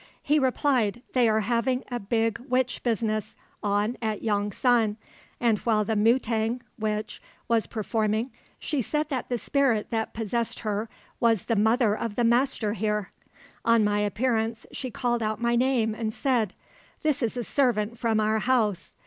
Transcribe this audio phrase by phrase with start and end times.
[0.23, 4.97] He replied, "They are having a big witch business on at Yong san,
[5.39, 10.89] and while the mutang (witch) was performing, she said that the spirit that possessed her
[11.19, 13.11] was the mother of the master here.
[13.63, 16.55] On my appearance she called out my name and said,
[17.03, 18.95] 'This is a servant from our house.'